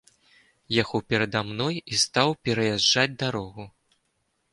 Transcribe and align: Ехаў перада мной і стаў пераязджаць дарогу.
Ехаў 0.83 1.03
перада 1.13 1.41
мной 1.49 1.75
і 1.91 1.99
стаў 2.05 2.33
пераязджаць 2.47 3.17
дарогу. 3.25 3.63